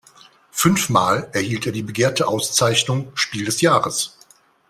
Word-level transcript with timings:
Fünfmal 0.49 1.29
erhielt 1.31 1.67
er 1.67 1.71
die 1.71 1.83
begehrte 1.83 2.27
Auszeichnung 2.27 3.11
Spiel 3.15 3.45
des 3.45 3.61
Jahres. 3.61 4.17